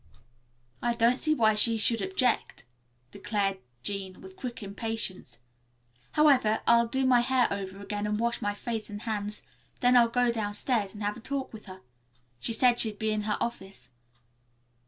"I 0.81 0.95
don't 0.95 1.19
see 1.19 1.35
why 1.35 1.53
she 1.53 1.77
should 1.77 2.01
object," 2.01 2.65
declared 3.11 3.59
Jean, 3.83 4.19
with 4.19 4.35
quick 4.35 4.63
impatience. 4.63 5.37
"However, 6.13 6.61
I'll 6.65 6.87
do 6.87 7.05
my 7.05 7.19
hair 7.19 7.47
over 7.53 7.79
again, 7.79 8.07
and 8.07 8.19
wash 8.19 8.41
my 8.41 8.55
face 8.55 8.89
and 8.89 9.03
hands, 9.03 9.43
then 9.79 9.95
I'll 9.95 10.09
go 10.09 10.31
down 10.31 10.55
stairs 10.55 10.95
and 10.95 11.03
have 11.03 11.17
a 11.17 11.19
talk 11.19 11.53
with 11.53 11.67
her. 11.67 11.81
She 12.39 12.51
said 12.51 12.79
she'd 12.79 12.97
be 12.97 13.11
in 13.11 13.21
her 13.29 13.37
office." 13.39 13.91